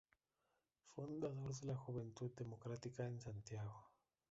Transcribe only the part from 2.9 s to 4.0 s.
en Santiago.